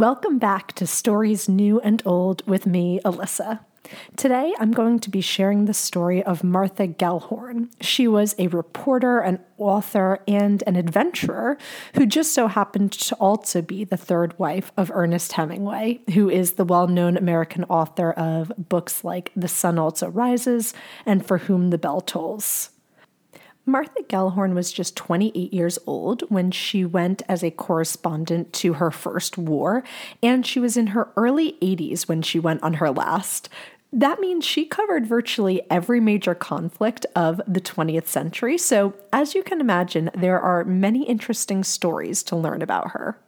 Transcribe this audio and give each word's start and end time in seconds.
Welcome 0.00 0.38
back 0.38 0.72
to 0.76 0.86
Stories 0.86 1.46
New 1.46 1.78
and 1.80 2.02
Old 2.06 2.42
with 2.46 2.64
me, 2.64 3.00
Alyssa. 3.04 3.60
Today, 4.16 4.54
I'm 4.58 4.72
going 4.72 4.98
to 5.00 5.10
be 5.10 5.20
sharing 5.20 5.66
the 5.66 5.74
story 5.74 6.22
of 6.22 6.42
Martha 6.42 6.88
Gellhorn. 6.88 7.68
She 7.82 8.08
was 8.08 8.34
a 8.38 8.46
reporter, 8.46 9.18
an 9.18 9.40
author, 9.58 10.20
and 10.26 10.64
an 10.66 10.76
adventurer 10.76 11.58
who 11.96 12.06
just 12.06 12.32
so 12.32 12.46
happened 12.46 12.92
to 12.92 13.14
also 13.16 13.60
be 13.60 13.84
the 13.84 13.98
third 13.98 14.38
wife 14.38 14.72
of 14.74 14.90
Ernest 14.90 15.32
Hemingway, 15.32 16.00
who 16.14 16.30
is 16.30 16.52
the 16.52 16.64
well 16.64 16.88
known 16.88 17.18
American 17.18 17.64
author 17.64 18.12
of 18.12 18.50
books 18.56 19.04
like 19.04 19.30
The 19.36 19.48
Sun 19.48 19.78
Also 19.78 20.08
Rises 20.08 20.72
and 21.04 21.26
For 21.26 21.36
Whom 21.36 21.68
the 21.68 21.76
Bell 21.76 22.00
Tolls. 22.00 22.70
Martha 23.66 24.02
Gellhorn 24.08 24.54
was 24.54 24.72
just 24.72 24.96
28 24.96 25.52
years 25.52 25.78
old 25.86 26.22
when 26.30 26.50
she 26.50 26.84
went 26.84 27.22
as 27.28 27.44
a 27.44 27.50
correspondent 27.50 28.52
to 28.54 28.74
her 28.74 28.90
first 28.90 29.36
war, 29.36 29.84
and 30.22 30.46
she 30.46 30.58
was 30.58 30.76
in 30.76 30.88
her 30.88 31.10
early 31.16 31.56
80s 31.62 32.08
when 32.08 32.22
she 32.22 32.38
went 32.38 32.62
on 32.62 32.74
her 32.74 32.90
last. 32.90 33.48
That 33.92 34.20
means 34.20 34.44
she 34.44 34.64
covered 34.64 35.06
virtually 35.06 35.62
every 35.68 36.00
major 36.00 36.34
conflict 36.34 37.06
of 37.16 37.40
the 37.46 37.60
20th 37.60 38.06
century, 38.06 38.56
so 38.56 38.94
as 39.12 39.34
you 39.34 39.42
can 39.42 39.60
imagine, 39.60 40.10
there 40.14 40.40
are 40.40 40.64
many 40.64 41.04
interesting 41.04 41.64
stories 41.64 42.22
to 42.24 42.36
learn 42.36 42.62
about 42.62 42.92
her. 42.92 43.18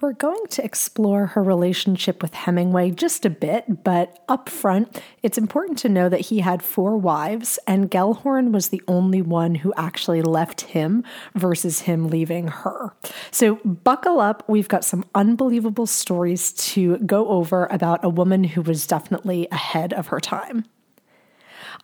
We're 0.00 0.12
going 0.12 0.46
to 0.50 0.64
explore 0.64 1.26
her 1.26 1.42
relationship 1.42 2.22
with 2.22 2.32
Hemingway 2.32 2.92
just 2.92 3.24
a 3.24 3.30
bit, 3.30 3.82
but 3.82 4.22
up 4.28 4.48
front, 4.48 5.02
it's 5.24 5.36
important 5.36 5.76
to 5.78 5.88
know 5.88 6.08
that 6.08 6.20
he 6.20 6.38
had 6.38 6.62
four 6.62 6.96
wives, 6.96 7.58
and 7.66 7.90
Gellhorn 7.90 8.52
was 8.52 8.68
the 8.68 8.80
only 8.86 9.22
one 9.22 9.56
who 9.56 9.74
actually 9.76 10.22
left 10.22 10.60
him 10.60 11.02
versus 11.34 11.80
him 11.80 12.06
leaving 12.10 12.46
her. 12.46 12.94
So, 13.32 13.56
buckle 13.64 14.20
up. 14.20 14.44
We've 14.48 14.68
got 14.68 14.84
some 14.84 15.04
unbelievable 15.16 15.86
stories 15.86 16.52
to 16.52 16.98
go 16.98 17.26
over 17.30 17.66
about 17.66 18.04
a 18.04 18.08
woman 18.08 18.44
who 18.44 18.62
was 18.62 18.86
definitely 18.86 19.48
ahead 19.50 19.92
of 19.92 20.06
her 20.08 20.20
time. 20.20 20.64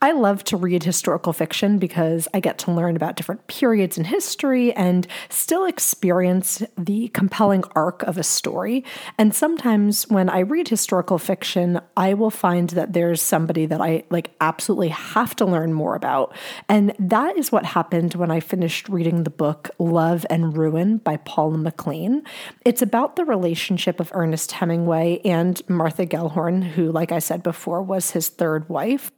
I 0.01 0.13
love 0.13 0.45
to 0.45 0.57
read 0.57 0.83
historical 0.83 1.33
fiction 1.33 1.79
because 1.79 2.29
I 2.35 2.41
get 2.41 2.59
to 2.59 2.73
learn 2.73 2.97
about 2.97 3.17
different 3.17 3.47
periods 3.47 3.97
in 3.97 4.05
history 4.05 4.73
and 4.75 5.07
still 5.29 5.65
experience 5.65 6.63
the 6.77 7.09
compelling 7.09 7.65
arc 7.75 8.03
of 8.03 8.19
a 8.19 8.23
story. 8.23 8.85
And 9.19 9.35
sometimes 9.35 10.09
when 10.09 10.29
I 10.29 10.41
read 10.41 10.69
historical 10.69 11.19
fiction, 11.19 11.81
I 11.97 12.15
will 12.15 12.31
find 12.31 12.71
that 12.71 12.93
there's 12.93 13.23
somebody 13.23 13.67
that 13.67 13.81
I 13.81 14.05
like 14.11 14.31
absolutely 14.41 14.89
have 14.89 15.35
to 15.37 15.45
learn 15.45 15.73
more 15.73 15.95
about. 15.95 16.35
And 16.69 16.95
that 16.99 17.37
is 17.37 17.51
what 17.51 17.65
happened 17.65 18.15
when 18.15 18.31
I 18.31 18.41
finished 18.41 18.89
reading 18.89 19.25
the 19.25 19.31
book 19.31 19.71
Love 19.79 20.27
and 20.29 20.57
Ruin 20.57 20.99
by 20.99 21.17
Paula 21.19 21.59
McLain. 21.59 22.27
It's 22.65 22.83
about 22.83 23.17
the 23.17 23.25
relationship 23.25 24.01
of 24.01 24.11
Ernest 24.15 24.53
Hemingway 24.53 25.21
and 25.25 25.61
Martha 25.69 26.07
Gellhorn, 26.07 26.63
who, 26.63 26.91
like 26.91 27.13
I 27.13 27.19
said 27.19 27.43
before, 27.43 27.83
was 27.83 28.11
his 28.11 28.29
third 28.29 28.69
wife. 28.69 29.11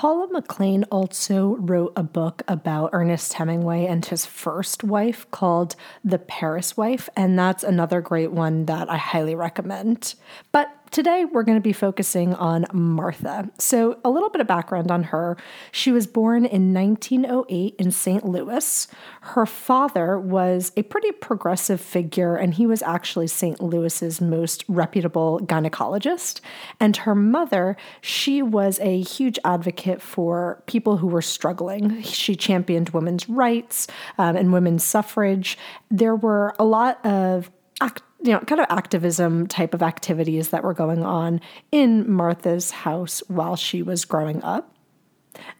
Paula 0.00 0.28
McLain 0.28 0.84
also 0.90 1.56
wrote 1.56 1.92
a 1.94 2.02
book 2.02 2.40
about 2.48 2.88
Ernest 2.94 3.34
Hemingway 3.34 3.84
and 3.84 4.02
his 4.02 4.24
first 4.24 4.82
wife 4.82 5.30
called 5.30 5.76
The 6.02 6.18
Paris 6.18 6.74
Wife, 6.74 7.10
and 7.14 7.38
that's 7.38 7.62
another 7.62 8.00
great 8.00 8.32
one 8.32 8.64
that 8.64 8.88
I 8.88 8.96
highly 8.96 9.34
recommend. 9.34 10.14
But 10.52 10.74
Today, 10.90 11.24
we're 11.24 11.44
going 11.44 11.56
to 11.56 11.62
be 11.62 11.72
focusing 11.72 12.34
on 12.34 12.66
Martha. 12.72 13.48
So, 13.58 14.00
a 14.04 14.10
little 14.10 14.28
bit 14.28 14.40
of 14.40 14.48
background 14.48 14.90
on 14.90 15.04
her. 15.04 15.36
She 15.70 15.92
was 15.92 16.08
born 16.08 16.44
in 16.44 16.74
1908 16.74 17.76
in 17.78 17.92
St. 17.92 18.24
Louis. 18.24 18.88
Her 19.20 19.46
father 19.46 20.18
was 20.18 20.72
a 20.76 20.82
pretty 20.82 21.12
progressive 21.12 21.80
figure, 21.80 22.34
and 22.34 22.54
he 22.54 22.66
was 22.66 22.82
actually 22.82 23.28
St. 23.28 23.62
Louis's 23.62 24.20
most 24.20 24.64
reputable 24.66 25.38
gynecologist. 25.44 26.40
And 26.80 26.96
her 26.96 27.14
mother, 27.14 27.76
she 28.00 28.42
was 28.42 28.80
a 28.80 29.00
huge 29.00 29.38
advocate 29.44 30.02
for 30.02 30.60
people 30.66 30.96
who 30.96 31.06
were 31.06 31.22
struggling. 31.22 32.02
She 32.02 32.34
championed 32.34 32.90
women's 32.90 33.28
rights 33.28 33.86
um, 34.18 34.34
and 34.34 34.52
women's 34.52 34.82
suffrage. 34.82 35.56
There 35.88 36.16
were 36.16 36.56
a 36.58 36.64
lot 36.64 37.04
of 37.06 37.48
act 37.80 38.02
you 38.22 38.32
know, 38.32 38.40
kind 38.40 38.60
of 38.60 38.66
activism 38.68 39.46
type 39.46 39.72
of 39.72 39.82
activities 39.82 40.50
that 40.50 40.62
were 40.62 40.74
going 40.74 41.02
on 41.02 41.40
in 41.72 42.10
Martha's 42.10 42.70
house 42.70 43.22
while 43.28 43.56
she 43.56 43.82
was 43.82 44.04
growing 44.04 44.42
up. 44.42 44.74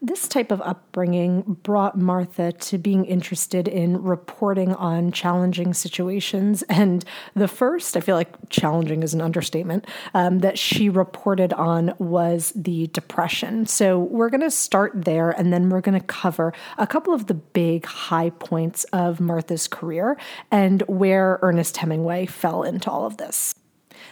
This 0.02 0.28
type 0.28 0.50
of 0.50 0.60
upbringing 0.62 1.58
brought 1.62 1.98
Martha 1.98 2.52
to 2.52 2.78
being 2.78 3.04
interested 3.04 3.68
in 3.68 4.02
reporting 4.02 4.74
on 4.74 5.12
challenging 5.12 5.74
situations. 5.74 6.62
And 6.68 7.04
the 7.34 7.48
first, 7.48 7.96
I 7.96 8.00
feel 8.00 8.16
like 8.16 8.48
challenging 8.48 9.02
is 9.02 9.14
an 9.14 9.20
understatement, 9.20 9.86
um, 10.14 10.38
that 10.40 10.58
she 10.58 10.88
reported 10.88 11.52
on 11.52 11.94
was 11.98 12.52
the 12.54 12.86
Depression. 12.88 13.66
So 13.66 13.98
we're 13.98 14.30
going 14.30 14.40
to 14.40 14.50
start 14.50 14.92
there 14.94 15.30
and 15.30 15.52
then 15.52 15.68
we're 15.68 15.80
going 15.80 15.98
to 15.98 16.06
cover 16.06 16.52
a 16.78 16.86
couple 16.86 17.12
of 17.12 17.26
the 17.26 17.34
big 17.34 17.86
high 17.86 18.30
points 18.30 18.84
of 18.92 19.20
Martha's 19.20 19.68
career 19.68 20.16
and 20.50 20.82
where 20.82 21.38
Ernest 21.42 21.76
Hemingway 21.76 22.26
fell 22.26 22.62
into 22.62 22.90
all 22.90 23.06
of 23.06 23.16
this. 23.16 23.54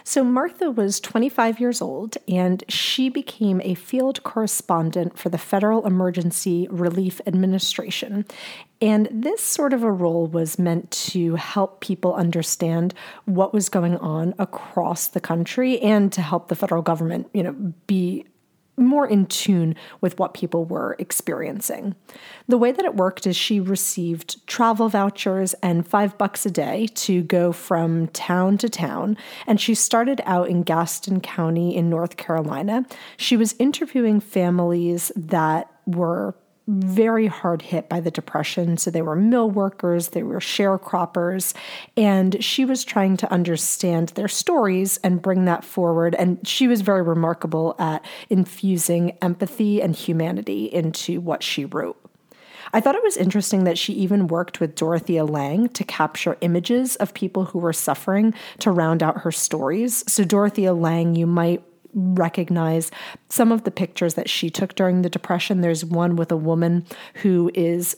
So, 0.03 0.23
Martha 0.23 0.71
was 0.71 0.99
25 0.99 1.59
years 1.59 1.81
old 1.81 2.17
and 2.27 2.63
she 2.67 3.09
became 3.09 3.61
a 3.63 3.75
field 3.75 4.23
correspondent 4.23 5.17
for 5.17 5.29
the 5.29 5.37
Federal 5.37 5.85
Emergency 5.85 6.67
Relief 6.69 7.21
Administration. 7.25 8.25
And 8.81 9.09
this 9.11 9.41
sort 9.41 9.73
of 9.73 9.83
a 9.83 9.91
role 9.91 10.27
was 10.27 10.57
meant 10.57 10.89
to 10.91 11.35
help 11.35 11.81
people 11.81 12.13
understand 12.13 12.93
what 13.25 13.53
was 13.53 13.67
going 13.69 13.97
on 13.97 14.33
across 14.39 15.07
the 15.07 15.19
country 15.19 15.79
and 15.81 16.11
to 16.13 16.21
help 16.21 16.47
the 16.47 16.55
federal 16.55 16.81
government, 16.81 17.29
you 17.33 17.43
know, 17.43 17.53
be 17.87 18.25
more 18.85 19.07
in 19.07 19.25
tune 19.25 19.75
with 20.01 20.17
what 20.19 20.33
people 20.33 20.65
were 20.65 20.95
experiencing. 20.99 21.95
The 22.47 22.57
way 22.57 22.71
that 22.71 22.85
it 22.85 22.95
worked 22.95 23.27
is 23.27 23.35
she 23.35 23.59
received 23.59 24.45
travel 24.47 24.89
vouchers 24.89 25.53
and 25.61 25.87
five 25.87 26.17
bucks 26.17 26.45
a 26.45 26.51
day 26.51 26.87
to 26.95 27.21
go 27.23 27.51
from 27.51 28.07
town 28.07 28.57
to 28.59 28.69
town. 28.69 29.17
And 29.45 29.59
she 29.59 29.75
started 29.75 30.21
out 30.25 30.49
in 30.49 30.63
Gaston 30.63 31.21
County 31.21 31.75
in 31.75 31.89
North 31.89 32.17
Carolina. 32.17 32.85
She 33.17 33.37
was 33.37 33.55
interviewing 33.59 34.19
families 34.19 35.11
that 35.15 35.71
were 35.85 36.35
very 36.69 37.27
hard 37.27 37.63
hit 37.63 37.89
by 37.89 37.99
the 37.99 38.11
depression. 38.11 38.77
So 38.77 38.91
they 38.91 39.01
were 39.01 39.15
mill 39.15 39.49
workers, 39.49 40.09
they 40.09 40.23
were 40.23 40.39
sharecroppers, 40.39 41.53
and 41.97 42.43
she 42.43 42.63
was 42.63 42.83
trying 42.83 43.17
to 43.17 43.31
understand 43.31 44.09
their 44.09 44.27
stories 44.27 44.97
and 44.97 45.21
bring 45.21 45.45
that 45.45 45.63
forward. 45.63 46.15
And 46.15 46.45
she 46.47 46.67
was 46.67 46.81
very 46.81 47.01
remarkable 47.01 47.75
at 47.79 48.05
infusing 48.29 49.17
empathy 49.21 49.81
and 49.81 49.95
humanity 49.95 50.65
into 50.65 51.19
what 51.19 51.41
she 51.41 51.65
wrote. 51.65 51.97
I 52.71 52.81
thought 52.81 52.95
it 52.95 53.03
was 53.03 53.17
interesting 53.17 53.63
that 53.63 53.77
she 53.77 53.93
even 53.93 54.27
worked 54.27 54.59
with 54.59 54.75
Dorothea 54.75 55.25
Lange 55.25 55.69
to 55.69 55.83
capture 55.83 56.37
images 56.41 56.95
of 56.97 57.13
people 57.13 57.45
who 57.45 57.57
were 57.57 57.73
suffering 57.73 58.33
to 58.59 58.71
round 58.71 59.01
out 59.01 59.21
her 59.21 59.31
stories. 59.31 60.03
So, 60.11 60.23
Dorothea 60.23 60.73
Lange, 60.73 61.15
you 61.15 61.25
might 61.25 61.63
recognize 61.93 62.91
some 63.29 63.51
of 63.51 63.63
the 63.63 63.71
pictures 63.71 64.13
that 64.15 64.29
she 64.29 64.49
took 64.49 64.75
during 64.75 65.01
the 65.01 65.09
Depression. 65.09 65.61
There's 65.61 65.85
one 65.85 66.15
with 66.15 66.31
a 66.31 66.37
woman 66.37 66.85
who 67.15 67.51
is 67.53 67.97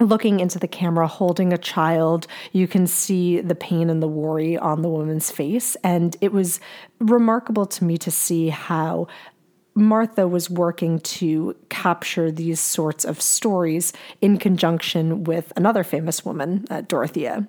looking 0.00 0.40
into 0.40 0.58
the 0.58 0.68
camera, 0.68 1.06
holding 1.06 1.52
a 1.52 1.58
child. 1.58 2.26
You 2.52 2.68
can 2.68 2.86
see 2.86 3.40
the 3.40 3.54
pain 3.54 3.90
and 3.90 4.02
the 4.02 4.08
worry 4.08 4.56
on 4.56 4.82
the 4.82 4.88
woman's 4.88 5.30
face. 5.30 5.76
And 5.82 6.16
it 6.20 6.32
was 6.32 6.60
remarkable 7.00 7.66
to 7.66 7.84
me 7.84 7.98
to 7.98 8.10
see 8.10 8.48
how. 8.48 9.08
Martha 9.74 10.26
was 10.26 10.50
working 10.50 10.98
to 10.98 11.54
capture 11.68 12.32
these 12.32 12.58
sorts 12.58 13.04
of 13.04 13.20
stories 13.20 13.92
in 14.20 14.36
conjunction 14.36 15.22
with 15.22 15.52
another 15.54 15.84
famous 15.84 16.24
woman, 16.24 16.64
uh, 16.68 16.80
Dorothea. 16.80 17.46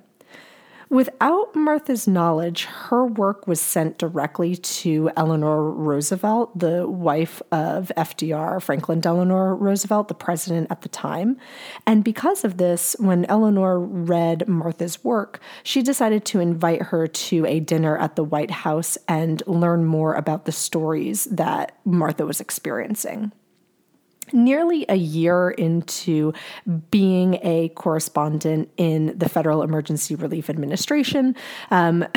Without 0.89 1.56
Martha's 1.56 2.07
knowledge, 2.07 2.65
her 2.65 3.06
work 3.06 3.45
was 3.45 3.62
sent 3.62 4.00
directly 4.00 4.56
to 4.56 5.12
Eleanor 5.15 5.69
Roosevelt, 5.69 6.57
the 6.57 6.88
wife 6.88 7.44
of 7.51 7.91
FDR, 7.95 8.59
Franklin 8.59 9.00
Delano 9.00 9.53
Roosevelt, 9.53 10.07
the 10.07 10.15
president 10.15 10.65
at 10.71 10.81
the 10.81 10.89
time. 10.89 11.38
And 11.86 12.03
because 12.03 12.44
of 12.44 12.57
this, 12.57 12.95
when 12.97 13.25
Eleanor 13.25 13.80
read 13.80 14.47
Martha's 14.47 15.03
work, 15.03 15.39
she 15.62 15.83
decided 15.83 16.25
to 16.25 16.39
invite 16.39 16.81
her 16.81 17.06
to 17.06 17.45
a 17.45 17.59
dinner 17.59 17.95
at 17.95 18.15
the 18.15 18.24
White 18.24 18.51
House 18.51 18.97
and 19.07 19.44
learn 19.45 19.85
more 19.85 20.15
about 20.15 20.45
the 20.45 20.51
stories 20.51 21.25
that 21.25 21.77
Martha 21.85 22.25
was 22.25 22.42
experiencing 22.42 23.31
nearly 24.34 24.86
a 24.90 24.96
year 24.96 25.52
into 25.52 26.34
being 26.92 27.40
a 27.44 27.70
correspondent 27.70 28.70
in 28.78 29.18
the 29.18 29.30
Federal 29.30 29.64
Emergency 29.64 30.16
Relief 30.16 30.50
Administration, 30.50 31.36
um, 31.72 32.06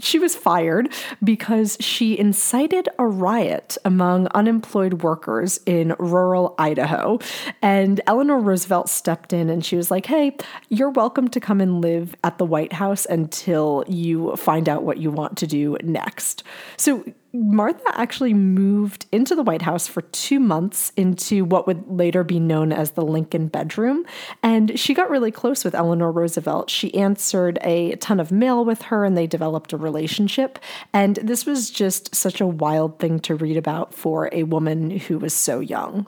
she 0.00 0.18
was 0.18 0.36
fired 0.36 0.92
because 1.22 1.76
she 1.80 2.18
incited 2.18 2.88
a 2.98 3.06
riot 3.06 3.76
among 3.84 4.28
unemployed 4.28 5.02
workers 5.02 5.58
in 5.66 5.94
rural 5.98 6.54
Idaho. 6.58 7.18
And 7.62 8.00
Eleanor 8.06 8.38
Roosevelt 8.38 8.88
stepped 8.88 9.32
in 9.32 9.50
and 9.50 9.64
she 9.64 9.76
was 9.76 9.90
like, 9.90 10.06
Hey, 10.06 10.36
you're 10.68 10.90
welcome 10.90 11.28
to 11.28 11.40
come 11.40 11.60
and 11.60 11.80
live 11.80 12.14
at 12.22 12.38
the 12.38 12.44
White 12.44 12.72
House 12.72 13.06
until 13.06 13.84
you 13.88 14.36
find 14.36 14.68
out 14.68 14.84
what 14.84 14.98
you 14.98 15.10
want 15.10 15.36
to 15.38 15.46
do 15.46 15.76
next. 15.82 16.44
So 16.76 17.04
Martha 17.32 17.84
actually 17.94 18.34
moved 18.34 19.06
into 19.12 19.36
the 19.36 19.42
White 19.42 19.62
House 19.62 19.86
for 19.86 20.02
two 20.02 20.40
months 20.40 20.92
into 20.96 21.44
what 21.44 21.66
would 21.66 21.88
later 21.88 22.24
be 22.24 22.40
known 22.40 22.72
as 22.72 22.92
the 22.92 23.04
Lincoln 23.04 23.46
bedroom. 23.46 24.04
And 24.42 24.78
she 24.78 24.94
got 24.94 25.10
really 25.10 25.30
close 25.30 25.64
with 25.64 25.74
Eleanor 25.74 26.10
Roosevelt. 26.10 26.70
She 26.70 26.92
answered 26.94 27.58
a 27.62 27.94
ton 27.96 28.18
of 28.18 28.32
mail 28.32 28.64
with 28.64 28.82
her 28.82 29.04
and 29.04 29.16
they 29.16 29.28
developed 29.28 29.72
a 29.72 29.76
relationship. 29.76 30.58
And 30.92 31.16
this 31.16 31.46
was 31.46 31.70
just 31.70 32.14
such 32.14 32.40
a 32.40 32.46
wild 32.46 32.98
thing 32.98 33.20
to 33.20 33.36
read 33.36 33.56
about 33.56 33.94
for 33.94 34.28
a 34.32 34.42
woman 34.42 34.90
who 34.90 35.18
was 35.18 35.32
so 35.32 35.60
young. 35.60 36.06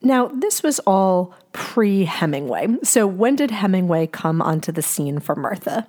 Now, 0.00 0.28
this 0.28 0.62
was 0.62 0.78
all 0.80 1.34
pre 1.52 2.04
Hemingway. 2.04 2.68
So, 2.84 3.06
when 3.06 3.34
did 3.34 3.50
Hemingway 3.50 4.06
come 4.06 4.40
onto 4.40 4.70
the 4.70 4.82
scene 4.82 5.18
for 5.18 5.34
Martha? 5.34 5.88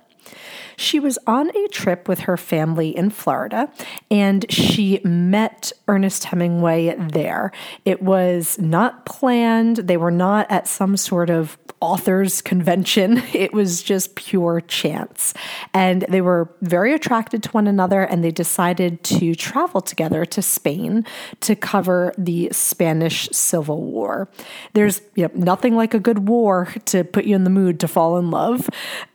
She 0.76 0.98
was 0.98 1.18
on 1.26 1.54
a 1.54 1.68
trip 1.68 2.08
with 2.08 2.20
her 2.20 2.38
family 2.38 2.96
in 2.96 3.10
Florida 3.10 3.70
and 4.10 4.50
she 4.50 5.00
met 5.04 5.72
Ernest 5.88 6.24
Hemingway 6.24 6.94
there. 6.96 7.52
It 7.84 8.02
was 8.02 8.58
not 8.58 9.04
planned, 9.04 9.76
they 9.76 9.98
were 9.98 10.10
not 10.10 10.50
at 10.50 10.66
some 10.66 10.96
sort 10.96 11.28
of 11.28 11.58
authors 11.80 12.42
convention. 12.42 13.22
It 13.40 13.54
was 13.54 13.82
just 13.82 14.16
pure 14.16 14.60
chance. 14.60 15.32
And 15.72 16.04
they 16.08 16.20
were 16.20 16.54
very 16.60 16.92
attracted 16.92 17.42
to 17.44 17.50
one 17.50 17.66
another 17.66 18.02
and 18.02 18.22
they 18.22 18.30
decided 18.30 19.02
to 19.04 19.34
travel 19.34 19.80
together 19.80 20.26
to 20.26 20.42
Spain 20.42 21.06
to 21.40 21.56
cover 21.56 22.12
the 22.18 22.50
Spanish 22.52 23.30
Civil 23.30 23.82
War. 23.82 24.28
There's 24.74 25.00
you 25.14 25.24
know, 25.24 25.30
nothing 25.34 25.74
like 25.74 25.94
a 25.94 26.00
good 26.00 26.28
war 26.28 26.68
to 26.86 27.02
put 27.02 27.24
you 27.24 27.34
in 27.34 27.44
the 27.44 27.50
mood 27.50 27.80
to 27.80 27.88
fall 27.88 28.18
in 28.18 28.30
love. 28.30 28.68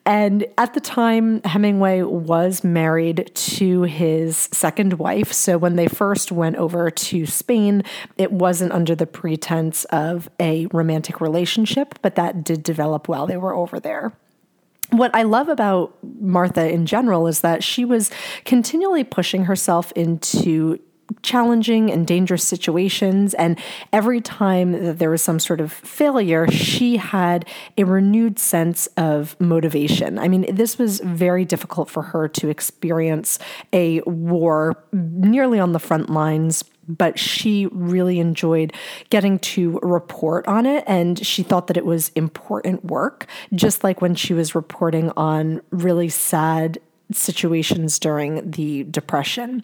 And 0.06 0.46
at 0.58 0.76
the 0.76 0.80
time, 0.80 1.42
Hemingway 1.44 2.04
was 2.04 2.64
married 2.64 3.32
to 3.34 3.84
his 3.84 4.50
second 4.54 4.94
wife. 4.94 5.34
So 5.34 5.58
when 5.58 5.78
they 5.78 5.88
first 5.88 6.32
went 6.32 6.58
over 6.58 6.92
to 6.92 7.26
Spain, 7.26 7.84
it 8.18 8.32
wasn't 8.32 8.72
under 8.72 8.94
the 8.94 9.08
pretense 9.08 9.84
of 9.86 10.30
a 10.40 10.68
romantic 10.68 11.22
relationship, 11.22 11.96
but 12.04 12.16
that 12.16 12.44
did 12.44 12.62
develop 12.62 13.08
while 13.08 13.26
they 13.26 13.38
were 13.38 13.56
over 13.56 13.80
there 13.80 14.14
what 14.92 15.14
I 15.16 15.24
love 15.24 15.50
about 15.50 15.98
Martha 16.20 16.70
in 16.70 16.86
general 16.86 17.28
is 17.28 17.42
that 17.42 17.64
she 17.64 17.86
was 17.86 18.12
continually 18.46 19.04
pushing 19.04 19.46
herself 19.46 19.92
into 19.94 20.80
challenging 21.22 21.92
and 21.92 22.06
dangerous 22.08 22.44
situations. 22.44 23.34
And 23.36 23.60
every 23.92 24.22
time 24.22 24.72
that 24.72 25.00
there 25.00 25.10
was 25.10 25.22
some 25.22 25.40
sort 25.40 25.62
of 25.62 25.72
failure, 25.72 26.50
she 26.50 26.98
had 26.98 27.46
a 27.78 27.84
renewed 27.84 28.40
sense 28.40 28.88
of 28.98 29.40
motivation. 29.40 30.20
I 30.20 30.28
mean, 30.28 30.54
this 30.54 30.78
was 30.78 31.00
very 31.00 31.46
difficult 31.46 31.90
for 31.90 32.04
her 32.04 32.28
to 32.30 32.50
experience 32.50 33.40
a 33.74 34.02
war 34.02 34.84
nearly 34.94 35.60
on 35.60 35.74
the 35.74 35.80
front 35.80 36.10
lines 36.10 36.64
but 36.88 37.18
she 37.18 37.66
really 37.72 38.20
enjoyed 38.20 38.72
getting 39.10 39.40
to 39.40 39.80
report 39.82 40.48
on 40.48 40.68
it 40.68 40.84
and 40.86 41.26
she 41.26 41.42
thought 41.42 41.66
that 41.66 41.78
it 41.78 41.86
was 41.86 42.10
important 42.10 42.86
work 42.86 43.26
just 43.56 43.84
like 43.84 44.02
when 44.02 44.14
she 44.14 44.36
was 44.36 44.54
reporting 44.54 45.12
on 45.18 45.62
really 45.72 46.10
sad 46.10 46.78
situations 47.12 47.98
during 47.98 48.52
the 48.52 48.84
depression 48.84 49.64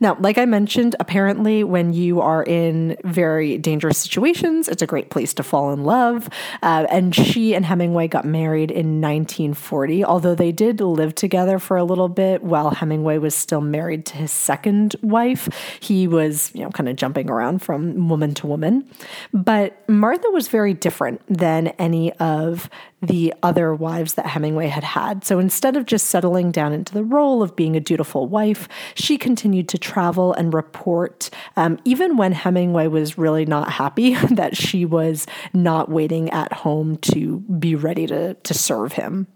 now, 0.00 0.16
like 0.20 0.38
I 0.38 0.44
mentioned, 0.44 0.96
apparently, 1.00 1.64
when 1.64 1.92
you 1.92 2.20
are 2.20 2.42
in 2.42 2.96
very 3.04 3.58
dangerous 3.58 3.98
situations, 3.98 4.68
it's 4.68 4.82
a 4.82 4.86
great 4.86 5.10
place 5.10 5.32
to 5.34 5.42
fall 5.42 5.72
in 5.72 5.84
love. 5.84 6.28
Uh, 6.62 6.86
and 6.90 7.14
she 7.14 7.54
and 7.54 7.64
Hemingway 7.64 8.08
got 8.08 8.24
married 8.24 8.70
in 8.70 9.00
1940, 9.00 10.04
although 10.04 10.34
they 10.34 10.52
did 10.52 10.80
live 10.80 11.14
together 11.14 11.58
for 11.58 11.76
a 11.76 11.84
little 11.84 12.08
bit 12.08 12.42
while 12.42 12.70
Hemingway 12.70 13.18
was 13.18 13.34
still 13.34 13.60
married 13.60 14.06
to 14.06 14.16
his 14.16 14.32
second 14.32 14.96
wife. 15.02 15.48
He 15.80 16.06
was, 16.06 16.50
you 16.54 16.62
know, 16.62 16.70
kind 16.70 16.88
of 16.88 16.96
jumping 16.96 17.30
around 17.30 17.62
from 17.62 18.08
woman 18.08 18.34
to 18.34 18.46
woman. 18.46 18.88
But 19.32 19.88
Martha 19.88 20.28
was 20.30 20.48
very 20.48 20.74
different 20.74 21.20
than 21.28 21.68
any 21.78 22.12
of 22.14 22.68
the 23.02 23.34
other 23.42 23.74
wives 23.74 24.14
that 24.14 24.26
Hemingway 24.26 24.68
had 24.68 24.84
had. 24.84 25.24
So 25.24 25.38
instead 25.38 25.76
of 25.76 25.86
just 25.86 26.06
settling 26.06 26.50
down 26.50 26.72
into 26.72 26.94
the 26.94 27.04
role 27.04 27.42
of 27.42 27.54
being 27.54 27.76
a 27.76 27.80
dutiful 27.80 28.26
wife, 28.26 28.68
she 28.94 29.18
continued 29.18 29.68
to 29.68 29.78
travel 29.86 30.32
and 30.32 30.52
report, 30.52 31.30
um, 31.56 31.78
even 31.84 32.16
when 32.16 32.32
Hemingway 32.32 32.88
was 32.88 33.16
really 33.16 33.46
not 33.46 33.70
happy 33.70 34.14
that 34.32 34.56
she 34.56 34.84
was 34.84 35.26
not 35.54 35.88
waiting 35.88 36.28
at 36.30 36.52
home 36.52 36.96
to 36.98 37.38
be 37.40 37.76
ready 37.76 38.06
to, 38.08 38.34
to 38.34 38.54
serve 38.54 38.92
him. 38.92 39.28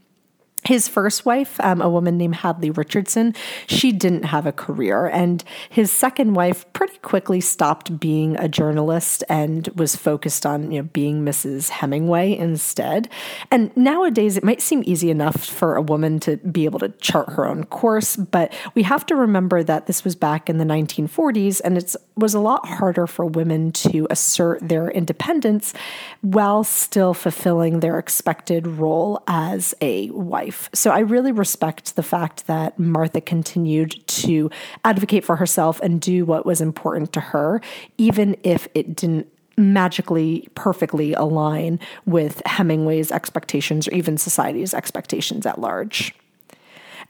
His 0.64 0.88
first 0.88 1.24
wife, 1.24 1.58
um, 1.60 1.80
a 1.80 1.88
woman 1.88 2.18
named 2.18 2.36
Hadley 2.36 2.70
Richardson, 2.70 3.34
she 3.66 3.92
didn't 3.92 4.24
have 4.24 4.44
a 4.44 4.52
career. 4.52 5.06
And 5.06 5.42
his 5.70 5.90
second 5.90 6.34
wife 6.34 6.70
pretty 6.74 6.98
quickly 6.98 7.40
stopped 7.40 7.98
being 7.98 8.36
a 8.36 8.46
journalist 8.46 9.24
and 9.28 9.68
was 9.68 9.96
focused 9.96 10.44
on 10.44 10.70
you 10.70 10.82
know, 10.82 10.88
being 10.92 11.24
Mrs. 11.24 11.70
Hemingway 11.70 12.36
instead. 12.36 13.08
And 13.50 13.74
nowadays, 13.74 14.36
it 14.36 14.44
might 14.44 14.60
seem 14.60 14.82
easy 14.84 15.10
enough 15.10 15.44
for 15.46 15.76
a 15.76 15.82
woman 15.82 16.20
to 16.20 16.36
be 16.38 16.66
able 16.66 16.78
to 16.80 16.90
chart 16.90 17.30
her 17.30 17.46
own 17.46 17.64
course, 17.64 18.16
but 18.16 18.52
we 18.74 18.82
have 18.82 19.06
to 19.06 19.16
remember 19.16 19.62
that 19.62 19.86
this 19.86 20.04
was 20.04 20.14
back 20.14 20.50
in 20.50 20.58
the 20.58 20.64
1940s 20.64 21.60
and 21.64 21.78
it 21.78 21.96
was 22.16 22.34
a 22.34 22.40
lot 22.40 22.66
harder 22.66 23.06
for 23.06 23.24
women 23.24 23.72
to 23.72 24.06
assert 24.10 24.58
their 24.60 24.90
independence 24.90 25.72
while 26.20 26.64
still 26.64 27.14
fulfilling 27.14 27.80
their 27.80 27.98
expected 27.98 28.66
role 28.66 29.22
as 29.26 29.74
a 29.80 30.10
wife 30.10 30.49
life. 30.50 30.68
So 30.74 30.90
I 30.90 31.00
really 31.00 31.32
respect 31.32 31.96
the 31.96 32.02
fact 32.02 32.46
that 32.46 32.78
Martha 32.78 33.20
continued 33.20 34.04
to 34.06 34.50
advocate 34.84 35.24
for 35.24 35.36
herself 35.36 35.80
and 35.80 36.00
do 36.00 36.24
what 36.24 36.44
was 36.44 36.60
important 36.60 37.12
to 37.12 37.20
her, 37.20 37.60
even 37.98 38.36
if 38.42 38.66
it 38.74 38.96
didn't 38.96 39.28
magically 39.56 40.48
perfectly 40.54 41.12
align 41.12 41.78
with 42.06 42.42
Hemingway's 42.46 43.12
expectations 43.12 43.86
or 43.86 43.92
even 43.92 44.16
society's 44.18 44.74
expectations 44.74 45.46
at 45.46 45.60
large. 45.60 46.14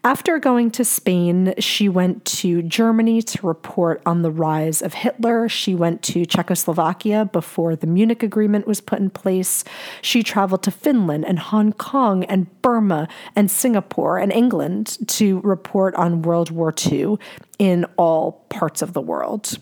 After 0.03 0.39
going 0.39 0.71
to 0.73 0.85
Spain, 0.85 1.53
she 1.59 1.87
went 1.87 2.25
to 2.25 2.63
Germany 2.63 3.21
to 3.21 3.47
report 3.47 4.01
on 4.07 4.23
the 4.23 4.31
rise 4.31 4.81
of 4.81 4.95
Hitler. 4.95 5.47
She 5.47 5.75
went 5.75 6.01
to 6.05 6.25
Czechoslovakia 6.25 7.29
before 7.31 7.77
the 7.77 7.87
Munich 7.87 8.23
Agreement 8.23 8.67
was 8.67 8.81
put 8.81 8.99
in 8.99 9.11
place. 9.11 9.63
She 10.01 10.23
traveled 10.23 10.63
to 10.63 10.71
Finland 10.71 11.27
and 11.27 11.39
Hong 11.39 11.75
Kong 11.75 12.25
and 12.25 12.47
Burma 12.63 13.09
and 13.37 13.51
Singapore 13.51 14.17
and 14.17 14.33
England 14.33 14.97
to 15.09 15.41
report 15.41 15.95
on 15.97 16.23
World 16.23 16.51
War 16.51 16.73
II 16.91 17.19
in 17.59 17.85
all 17.99 18.47
parts 18.49 18.81
of 18.81 18.95
the 18.95 19.03
world. 19.03 19.59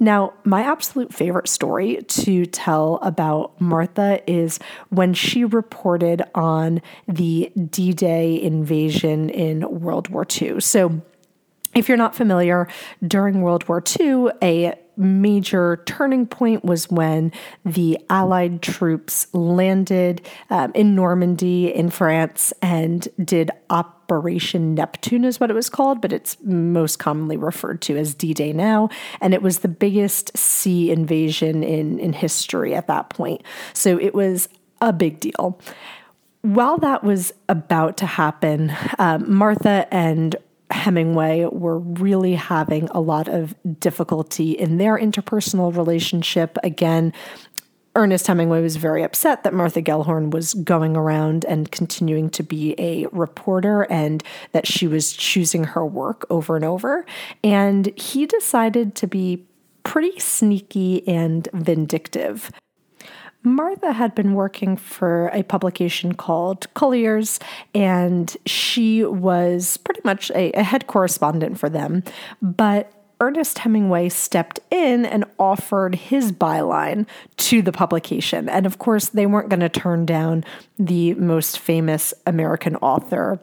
Now, 0.00 0.34
my 0.44 0.62
absolute 0.62 1.12
favorite 1.12 1.48
story 1.48 2.02
to 2.02 2.46
tell 2.46 2.96
about 3.02 3.60
Martha 3.60 4.20
is 4.30 4.60
when 4.90 5.12
she 5.12 5.44
reported 5.44 6.22
on 6.34 6.80
the 7.08 7.50
D 7.70 7.92
Day 7.92 8.40
invasion 8.40 9.28
in 9.28 9.80
World 9.80 10.08
War 10.08 10.26
II. 10.40 10.60
So, 10.60 11.02
if 11.74 11.88
you're 11.88 11.98
not 11.98 12.14
familiar, 12.14 12.68
during 13.06 13.42
World 13.42 13.68
War 13.68 13.82
II, 14.00 14.28
a 14.42 14.74
major 14.96 15.82
turning 15.86 16.26
point 16.26 16.64
was 16.64 16.90
when 16.90 17.30
the 17.64 17.98
Allied 18.10 18.62
troops 18.62 19.32
landed 19.32 20.26
um, 20.50 20.72
in 20.74 20.94
Normandy 20.94 21.72
in 21.72 21.90
France 21.90 22.52
and 22.62 23.06
did 23.24 23.50
Operation 24.08 24.74
Neptune, 24.74 25.24
is 25.24 25.38
what 25.38 25.50
it 25.50 25.54
was 25.54 25.68
called, 25.68 26.00
but 26.00 26.14
it's 26.14 26.38
most 26.42 26.98
commonly 26.98 27.36
referred 27.36 27.82
to 27.82 27.96
as 27.98 28.14
D 28.14 28.32
Day 28.32 28.54
now. 28.54 28.88
And 29.20 29.34
it 29.34 29.42
was 29.42 29.58
the 29.58 29.68
biggest 29.68 30.34
sea 30.34 30.90
invasion 30.90 31.62
in, 31.62 31.98
in 31.98 32.14
history 32.14 32.74
at 32.74 32.86
that 32.86 33.10
point. 33.10 33.42
So 33.74 34.00
it 34.00 34.14
was 34.14 34.48
a 34.80 34.94
big 34.94 35.20
deal 35.20 35.60
while 36.42 36.78
that 36.78 37.02
was 37.02 37.32
about 37.48 37.96
to 37.98 38.06
happen, 38.06 38.72
um, 38.98 39.30
Martha 39.30 39.86
and 39.90 40.36
Hemingway 40.70 41.46
were 41.46 41.78
really 41.78 42.34
having 42.34 42.88
a 42.90 43.00
lot 43.00 43.28
of 43.28 43.54
difficulty 43.80 44.52
in 44.52 44.78
their 44.78 44.98
interpersonal 44.98 45.74
relationship. 45.76 46.56
Again, 46.62 47.12
Ernest 47.96 48.26
Hemingway 48.26 48.62
was 48.62 48.76
very 48.76 49.02
upset 49.02 49.42
that 49.42 49.52
Martha 49.52 49.82
Gellhorn 49.82 50.30
was 50.30 50.54
going 50.54 50.96
around 50.96 51.44
and 51.46 51.70
continuing 51.70 52.30
to 52.30 52.42
be 52.42 52.74
a 52.78 53.06
reporter 53.06 53.82
and 53.90 54.22
that 54.52 54.66
she 54.66 54.86
was 54.86 55.12
choosing 55.12 55.64
her 55.64 55.84
work 55.84 56.24
over 56.30 56.54
and 56.54 56.64
over. 56.64 57.04
And 57.42 57.86
he 57.98 58.26
decided 58.26 58.94
to 58.96 59.06
be 59.06 59.44
pretty 59.82 60.18
sneaky 60.20 61.06
and 61.08 61.48
vindictive. 61.52 62.50
Martha 63.42 63.92
had 63.92 64.14
been 64.14 64.34
working 64.34 64.76
for 64.76 65.28
a 65.32 65.42
publication 65.44 66.14
called 66.14 66.72
Collier's, 66.74 67.38
and 67.74 68.36
she 68.46 69.04
was 69.04 69.76
pretty 69.78 70.00
much 70.04 70.30
a, 70.32 70.50
a 70.52 70.62
head 70.62 70.86
correspondent 70.86 71.58
for 71.58 71.68
them. 71.68 72.02
But 72.42 72.92
Ernest 73.20 73.58
Hemingway 73.58 74.08
stepped 74.08 74.60
in 74.70 75.04
and 75.04 75.24
offered 75.38 75.94
his 75.94 76.32
byline 76.32 77.06
to 77.36 77.62
the 77.62 77.72
publication. 77.72 78.48
And 78.48 78.64
of 78.66 78.78
course, 78.78 79.08
they 79.08 79.26
weren't 79.26 79.48
going 79.48 79.60
to 79.60 79.68
turn 79.68 80.06
down 80.06 80.44
the 80.78 81.14
most 81.14 81.58
famous 81.58 82.14
American 82.26 82.76
author 82.76 83.40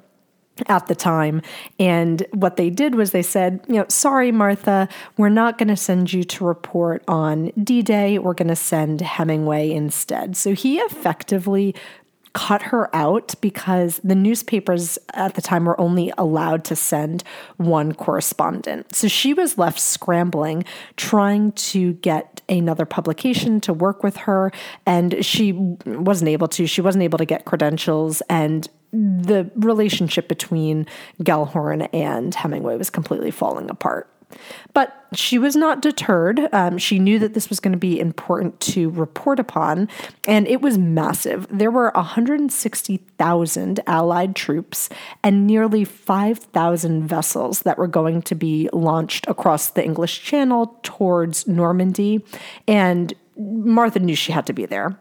at 0.68 0.88
the 0.88 0.96
time. 0.96 1.42
And 1.80 2.26
what 2.32 2.56
they 2.56 2.70
did 2.70 2.96
was 2.96 3.12
they 3.12 3.22
said, 3.22 3.60
you 3.68 3.76
know, 3.76 3.86
sorry, 3.90 4.32
Martha, 4.32 4.88
we're 5.18 5.28
not 5.28 5.58
going 5.58 5.68
to 5.68 5.76
send 5.76 6.14
you 6.14 6.24
to 6.24 6.46
report 6.46 7.04
on 7.08 7.52
D 7.62 7.82
Day. 7.82 8.18
We're 8.20 8.34
going 8.34 8.48
to 8.48 8.56
send 8.56 9.02
Hemingway 9.02 9.72
instead. 9.72 10.38
So 10.38 10.54
he 10.54 10.80
effectively 10.80 11.76
cut 12.36 12.62
her 12.62 12.94
out 12.94 13.34
because 13.40 14.02
the 14.04 14.14
newspapers 14.14 15.00
at 15.14 15.36
the 15.36 15.42
time 15.42 15.64
were 15.64 15.80
only 15.80 16.12
allowed 16.18 16.66
to 16.66 16.76
send 16.76 17.24
one 17.56 17.94
correspondent. 17.94 18.94
So 18.94 19.08
she 19.08 19.34
was 19.34 19.58
left 19.58 19.80
scrambling, 19.80 20.66
trying 20.98 21.54
to 21.54 21.94
get 21.94 22.42
another 22.50 22.86
publication 22.86 23.62
to 23.62 23.74
work 23.74 24.04
with 24.04 24.18
her, 24.18 24.52
and 24.86 25.26
she 25.26 25.54
wasn't 25.54 26.28
able 26.28 26.50
to. 26.50 26.68
She 26.68 26.82
wasn't 26.82 27.06
able 27.06 27.18
to 27.18 27.26
get 27.26 27.46
credentials, 27.46 28.22
and 28.30 28.68
the 28.92 29.50
relationship 29.56 30.28
between 30.28 30.88
Gellhorn 31.24 31.88
and 31.94 32.36
Hemingway 32.36 32.76
was 32.76 32.90
completely 32.90 33.32
falling 33.32 33.70
apart. 33.70 34.10
But 34.74 35.08
she 35.14 35.38
was 35.38 35.56
not 35.56 35.82
deterred. 35.82 36.50
Um, 36.54 36.78
she 36.78 37.00
knew 37.00 37.20
that 37.20 37.34
this 37.34 37.50
was 37.50 37.60
going 37.60 37.72
to 37.72 37.78
be 37.78 38.00
important 38.00 38.60
to 38.62 38.90
report 38.90 39.40
upon, 39.40 39.88
and 40.28 40.48
it 40.48 40.62
was 40.62 40.78
massive. 40.78 41.48
There 41.50 41.72
were 41.72 41.92
160,000 41.96 43.80
Allied 43.88 44.36
troops 44.36 44.90
and 45.24 45.48
nearly 45.48 45.86
5,000 45.86 47.08
vessels 47.08 47.62
that 47.62 47.78
were 47.78 47.88
going 47.88 48.22
to 48.24 48.36
be 48.36 48.70
launched 48.74 49.28
across 49.28 49.70
the 49.70 49.84
English 49.84 50.24
Channel 50.24 50.78
towards 50.84 51.48
Normandy. 51.48 52.24
And 52.68 53.14
Martha 53.38 54.00
knew 54.00 54.16
she 54.16 54.32
had 54.32 54.46
to 54.48 54.54
be 54.54 54.66
there 54.66 55.00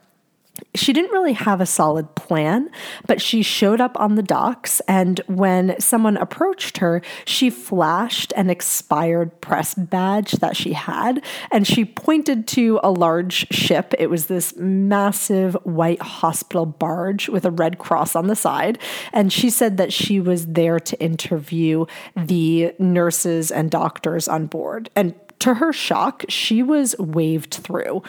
she 0.74 0.92
didn't 0.92 1.10
really 1.10 1.32
have 1.32 1.60
a 1.60 1.66
solid 1.66 2.14
plan, 2.14 2.70
but 3.06 3.20
she 3.20 3.42
showed 3.42 3.80
up 3.80 3.98
on 3.98 4.14
the 4.14 4.22
docks. 4.22 4.80
And 4.86 5.20
when 5.26 5.78
someone 5.80 6.16
approached 6.16 6.78
her, 6.78 7.02
she 7.24 7.50
flashed 7.50 8.32
an 8.36 8.50
expired 8.50 9.40
press 9.40 9.74
badge 9.74 10.32
that 10.32 10.56
she 10.56 10.72
had. 10.72 11.24
And 11.50 11.66
she 11.66 11.84
pointed 11.84 12.46
to 12.48 12.80
a 12.82 12.90
large 12.90 13.48
ship. 13.52 13.94
It 13.98 14.10
was 14.10 14.26
this 14.26 14.56
massive 14.56 15.54
white 15.64 16.02
hospital 16.02 16.66
barge 16.66 17.28
with 17.28 17.44
a 17.44 17.50
red 17.50 17.78
cross 17.78 18.14
on 18.14 18.28
the 18.28 18.36
side. 18.36 18.78
And 19.12 19.32
she 19.32 19.50
said 19.50 19.76
that 19.76 19.92
she 19.92 20.20
was 20.20 20.46
there 20.46 20.78
to 20.78 21.00
interview 21.00 21.86
the 22.16 22.74
nurses 22.78 23.50
and 23.50 23.70
doctors 23.70 24.28
on 24.28 24.46
board. 24.46 24.90
And 24.94 25.14
to 25.40 25.54
her 25.54 25.72
shock, 25.72 26.24
she 26.28 26.62
was 26.62 26.96
waved 26.98 27.54
through. 27.54 28.02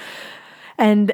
And 0.77 1.13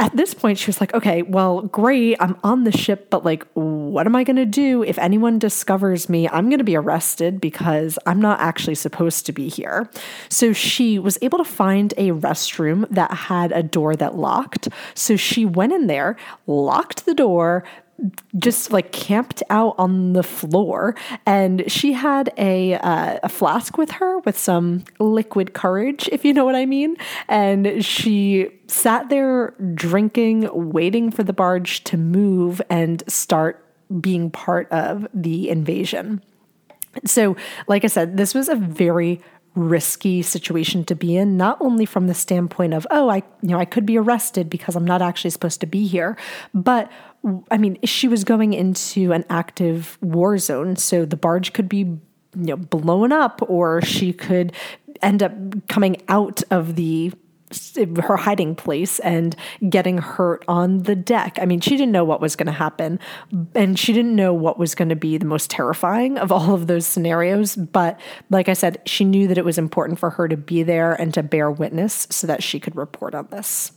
at 0.00 0.16
this 0.16 0.32
point, 0.32 0.56
she 0.56 0.66
was 0.66 0.80
like, 0.80 0.94
okay, 0.94 1.20
well, 1.20 1.60
great. 1.60 2.16
I'm 2.20 2.38
on 2.42 2.64
the 2.64 2.72
ship, 2.72 3.10
but 3.10 3.22
like, 3.22 3.46
what 3.52 4.06
am 4.06 4.16
I 4.16 4.24
going 4.24 4.36
to 4.36 4.46
do? 4.46 4.82
If 4.82 4.98
anyone 4.98 5.38
discovers 5.38 6.08
me, 6.08 6.26
I'm 6.26 6.48
going 6.48 6.58
to 6.58 6.64
be 6.64 6.74
arrested 6.74 7.38
because 7.38 7.98
I'm 8.06 8.18
not 8.18 8.40
actually 8.40 8.76
supposed 8.76 9.26
to 9.26 9.32
be 9.32 9.50
here. 9.50 9.90
So 10.30 10.54
she 10.54 10.98
was 10.98 11.18
able 11.20 11.36
to 11.36 11.44
find 11.44 11.92
a 11.98 12.12
restroom 12.12 12.88
that 12.88 13.12
had 13.12 13.52
a 13.52 13.62
door 13.62 13.94
that 13.96 14.16
locked. 14.16 14.68
So 14.94 15.16
she 15.16 15.44
went 15.44 15.74
in 15.74 15.86
there, 15.86 16.16
locked 16.46 17.04
the 17.04 17.14
door, 17.14 17.62
just 18.38 18.72
like 18.72 18.92
camped 18.92 19.42
out 19.50 19.74
on 19.78 20.12
the 20.12 20.22
floor 20.22 20.94
and 21.26 21.70
she 21.70 21.92
had 21.92 22.32
a 22.36 22.74
uh, 22.74 23.18
a 23.22 23.28
flask 23.28 23.76
with 23.76 23.90
her 23.90 24.18
with 24.20 24.38
some 24.38 24.84
liquid 24.98 25.52
courage 25.52 26.08
if 26.12 26.24
you 26.24 26.32
know 26.32 26.44
what 26.44 26.54
i 26.54 26.64
mean 26.64 26.96
and 27.28 27.84
she 27.84 28.48
sat 28.66 29.08
there 29.08 29.54
drinking 29.74 30.48
waiting 30.52 31.10
for 31.10 31.22
the 31.22 31.32
barge 31.32 31.84
to 31.84 31.96
move 31.96 32.62
and 32.70 33.02
start 33.08 33.64
being 34.00 34.30
part 34.30 34.70
of 34.70 35.06
the 35.12 35.48
invasion. 35.48 36.22
So 37.04 37.36
like 37.68 37.84
i 37.84 37.88
said 37.88 38.16
this 38.16 38.34
was 38.34 38.48
a 38.48 38.56
very 38.56 39.20
risky 39.56 40.22
situation 40.22 40.84
to 40.84 40.94
be 40.94 41.16
in 41.16 41.36
not 41.36 41.56
only 41.60 41.84
from 41.84 42.06
the 42.06 42.14
standpoint 42.14 42.72
of 42.72 42.86
oh 42.92 43.08
i 43.08 43.16
you 43.42 43.48
know 43.48 43.58
i 43.58 43.64
could 43.64 43.84
be 43.84 43.98
arrested 43.98 44.48
because 44.48 44.76
i'm 44.76 44.84
not 44.84 45.02
actually 45.02 45.30
supposed 45.30 45.60
to 45.60 45.66
be 45.66 45.88
here 45.88 46.16
but 46.54 46.88
I 47.50 47.58
mean, 47.58 47.78
she 47.84 48.08
was 48.08 48.24
going 48.24 48.52
into 48.52 49.12
an 49.12 49.24
active 49.28 49.98
war 50.00 50.38
zone, 50.38 50.76
so 50.76 51.04
the 51.04 51.16
barge 51.16 51.52
could 51.52 51.68
be, 51.68 51.78
you 51.78 52.00
know, 52.34 52.56
blown 52.56 53.12
up, 53.12 53.40
or 53.48 53.82
she 53.82 54.12
could 54.12 54.52
end 55.02 55.22
up 55.22 55.32
coming 55.68 56.02
out 56.08 56.42
of 56.50 56.76
the 56.76 57.12
her 58.02 58.16
hiding 58.16 58.54
place 58.54 59.00
and 59.00 59.34
getting 59.68 59.98
hurt 59.98 60.44
on 60.46 60.84
the 60.84 60.94
deck. 60.94 61.36
I 61.40 61.46
mean, 61.46 61.60
she 61.60 61.70
didn't 61.70 61.90
know 61.90 62.04
what 62.04 62.20
was 62.20 62.36
going 62.36 62.46
to 62.46 62.52
happen, 62.52 63.00
and 63.54 63.76
she 63.78 63.92
didn't 63.92 64.14
know 64.14 64.32
what 64.32 64.58
was 64.58 64.74
going 64.74 64.90
to 64.90 64.96
be 64.96 65.18
the 65.18 65.24
most 65.24 65.50
terrifying 65.50 66.16
of 66.16 66.30
all 66.30 66.54
of 66.54 66.68
those 66.68 66.86
scenarios. 66.86 67.56
But 67.56 67.98
like 68.30 68.48
I 68.48 68.52
said, 68.52 68.80
she 68.86 69.04
knew 69.04 69.26
that 69.26 69.36
it 69.36 69.44
was 69.44 69.58
important 69.58 69.98
for 69.98 70.10
her 70.10 70.28
to 70.28 70.36
be 70.36 70.62
there 70.62 70.94
and 70.94 71.12
to 71.14 71.24
bear 71.24 71.50
witness 71.50 72.06
so 72.10 72.28
that 72.28 72.42
she 72.42 72.60
could 72.60 72.76
report 72.76 73.14
on 73.16 73.26
this. 73.32 73.72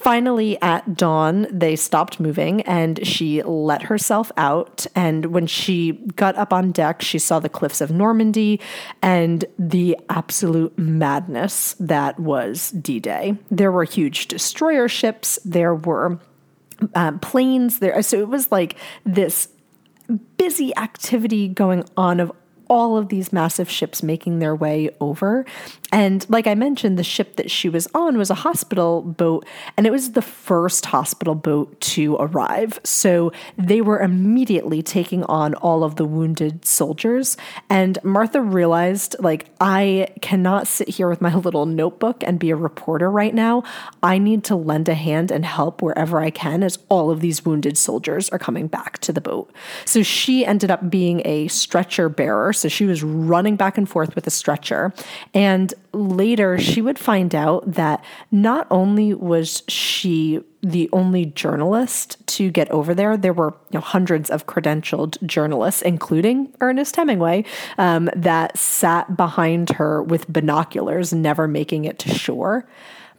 Finally, 0.00 0.60
at 0.62 0.94
dawn, 0.94 1.46
they 1.50 1.74
stopped 1.74 2.20
moving 2.20 2.62
and 2.62 3.04
she 3.06 3.42
let 3.42 3.82
herself 3.82 4.30
out. 4.36 4.86
And 4.94 5.26
when 5.26 5.46
she 5.46 5.92
got 6.14 6.36
up 6.36 6.52
on 6.52 6.70
deck, 6.70 7.02
she 7.02 7.18
saw 7.18 7.40
the 7.40 7.48
cliffs 7.48 7.80
of 7.80 7.90
Normandy 7.90 8.60
and 9.02 9.44
the 9.58 9.98
absolute 10.08 10.78
madness 10.78 11.74
that 11.80 12.18
was 12.20 12.70
D 12.70 13.00
Day. 13.00 13.36
There 13.50 13.72
were 13.72 13.84
huge 13.84 14.28
destroyer 14.28 14.88
ships, 14.88 15.38
there 15.44 15.74
were 15.74 16.20
um, 16.94 17.18
planes 17.18 17.80
there. 17.80 18.00
So 18.02 18.20
it 18.20 18.28
was 18.28 18.52
like 18.52 18.76
this 19.04 19.48
busy 20.36 20.74
activity 20.76 21.48
going 21.48 21.84
on 21.96 22.20
of 22.20 22.32
all 22.68 22.96
of 22.96 23.08
these 23.08 23.32
massive 23.32 23.70
ships 23.70 24.02
making 24.02 24.38
their 24.38 24.54
way 24.54 24.90
over. 25.00 25.44
And 25.90 26.28
like 26.28 26.46
I 26.46 26.54
mentioned, 26.54 26.98
the 26.98 27.04
ship 27.04 27.36
that 27.36 27.50
she 27.50 27.68
was 27.68 27.88
on 27.94 28.18
was 28.18 28.30
a 28.30 28.34
hospital 28.34 29.02
boat, 29.02 29.46
and 29.76 29.86
it 29.86 29.90
was 29.90 30.12
the 30.12 30.22
first 30.22 30.86
hospital 30.86 31.34
boat 31.34 31.80
to 31.80 32.16
arrive. 32.16 32.78
So 32.84 33.32
they 33.56 33.80
were 33.80 34.00
immediately 34.00 34.82
taking 34.82 35.24
on 35.24 35.54
all 35.54 35.82
of 35.84 35.96
the 35.96 36.04
wounded 36.04 36.64
soldiers. 36.66 37.36
And 37.70 37.98
Martha 38.04 38.40
realized, 38.40 39.16
like, 39.18 39.46
I 39.60 40.08
cannot 40.20 40.66
sit 40.66 40.88
here 40.88 41.08
with 41.08 41.20
my 41.20 41.34
little 41.48 41.66
notebook 41.66 42.22
and 42.22 42.38
be 42.38 42.50
a 42.50 42.56
reporter 42.56 43.10
right 43.10 43.34
now. 43.34 43.62
I 44.02 44.18
need 44.18 44.44
to 44.44 44.56
lend 44.56 44.88
a 44.88 44.94
hand 44.94 45.30
and 45.30 45.44
help 45.44 45.80
wherever 45.80 46.20
I 46.20 46.30
can 46.30 46.62
as 46.62 46.78
all 46.88 47.10
of 47.10 47.20
these 47.20 47.44
wounded 47.44 47.78
soldiers 47.78 48.28
are 48.28 48.38
coming 48.38 48.66
back 48.66 48.98
to 48.98 49.12
the 49.12 49.20
boat. 49.20 49.50
So 49.86 50.02
she 50.02 50.44
ended 50.44 50.70
up 50.70 50.90
being 50.90 51.22
a 51.24 51.48
stretcher 51.48 52.08
bearer. 52.08 52.52
So 52.58 52.68
she 52.68 52.84
was 52.84 53.02
running 53.02 53.56
back 53.56 53.78
and 53.78 53.88
forth 53.88 54.14
with 54.14 54.26
a 54.26 54.30
stretcher. 54.30 54.92
And 55.34 55.72
later, 55.92 56.58
she 56.58 56.82
would 56.82 56.98
find 56.98 57.34
out 57.34 57.70
that 57.72 58.04
not 58.30 58.66
only 58.70 59.14
was 59.14 59.62
she 59.68 60.40
the 60.62 60.88
only 60.92 61.24
journalist 61.24 62.16
to 62.26 62.50
get 62.50 62.68
over 62.70 62.94
there. 62.94 63.16
There 63.16 63.32
were 63.32 63.54
you 63.70 63.78
know, 63.78 63.80
hundreds 63.80 64.28
of 64.28 64.46
credentialed 64.46 65.22
journalists, 65.24 65.82
including 65.82 66.52
Ernest 66.60 66.96
Hemingway, 66.96 67.44
um, 67.78 68.10
that 68.16 68.58
sat 68.58 69.16
behind 69.16 69.70
her 69.70 70.02
with 70.02 70.26
binoculars, 70.32 71.12
never 71.12 71.46
making 71.46 71.84
it 71.84 71.98
to 72.00 72.12
shore. 72.12 72.68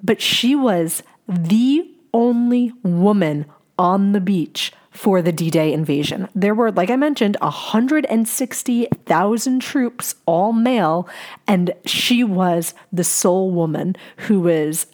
But 0.04 0.22
she 0.22 0.56
was 0.56 1.02
the 1.28 1.90
only 2.14 2.74
woman 2.84 3.46
on 3.78 4.12
the 4.12 4.22
beach 4.22 4.74
for 4.92 5.22
the 5.22 5.32
D 5.32 5.50
Day 5.50 5.72
invasion. 5.74 6.28
There 6.36 6.56
were, 6.56 6.72
like 6.72 6.90
I 6.90 6.96
mentioned, 6.96 7.38
160,000 7.42 9.60
troops, 9.62 10.16
all 10.26 10.54
male, 10.54 11.08
and 11.48 11.74
she 11.86 12.24
was 12.24 12.74
the 12.92 13.04
sole 13.04 13.52
woman 13.52 13.96
who 14.18 14.42
was 14.42 14.88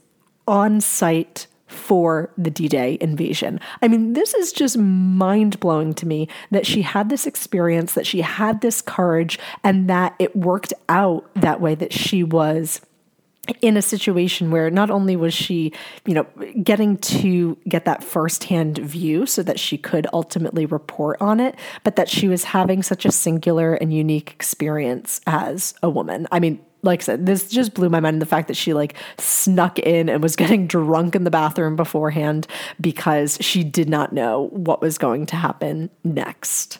on 0.47 0.81
site 0.81 1.47
for 1.67 2.31
the 2.37 2.51
D 2.51 2.67
Day 2.67 2.97
invasion. 3.01 3.59
I 3.81 3.87
mean, 3.87 4.13
this 4.13 4.33
is 4.33 4.51
just 4.51 4.77
mind 4.77 5.59
blowing 5.59 5.93
to 5.95 6.05
me 6.05 6.27
that 6.51 6.67
she 6.67 6.83
had 6.83 7.09
this 7.09 7.25
experience, 7.25 7.93
that 7.93 8.07
she 8.07 8.21
had 8.21 8.61
this 8.61 8.81
courage, 8.81 9.39
and 9.63 9.89
that 9.89 10.15
it 10.19 10.35
worked 10.35 10.73
out 10.89 11.29
that 11.35 11.61
way, 11.61 11.75
that 11.75 11.93
she 11.93 12.23
was 12.23 12.81
in 13.61 13.77
a 13.77 13.81
situation 13.81 14.51
where 14.51 14.69
not 14.69 14.89
only 14.89 15.15
was 15.15 15.33
she, 15.33 15.71
you 16.05 16.13
know, 16.13 16.25
getting 16.63 16.97
to 16.97 17.57
get 17.67 17.85
that 17.85 18.03
firsthand 18.03 18.77
view 18.77 19.25
so 19.25 19.43
that 19.43 19.59
she 19.59 19.77
could 19.77 20.07
ultimately 20.13 20.65
report 20.65 21.17
on 21.21 21.39
it, 21.39 21.55
but 21.83 21.95
that 21.95 22.09
she 22.09 22.27
was 22.27 22.45
having 22.45 22.83
such 22.83 23.05
a 23.05 23.11
singular 23.11 23.75
and 23.75 23.93
unique 23.93 24.31
experience 24.31 25.21
as 25.27 25.73
a 25.83 25.89
woman. 25.89 26.27
I 26.31 26.39
mean, 26.39 26.59
like 26.81 27.01
I 27.01 27.03
said, 27.03 27.25
this 27.25 27.49
just 27.49 27.73
blew 27.73 27.89
my 27.89 27.99
mind. 27.99 28.21
The 28.21 28.27
fact 28.27 28.47
that 28.47 28.55
she 28.55 28.73
like 28.73 28.95
snuck 29.17 29.79
in 29.79 30.07
and 30.07 30.21
was 30.21 30.35
getting 30.37 30.67
drunk 30.67 31.15
in 31.15 31.23
the 31.23 31.31
bathroom 31.31 31.75
beforehand 31.75 32.47
because 32.79 33.37
she 33.41 33.63
did 33.63 33.89
not 33.89 34.13
know 34.13 34.49
what 34.51 34.81
was 34.81 34.97
going 34.97 35.25
to 35.27 35.35
happen 35.35 35.89
next 36.03 36.79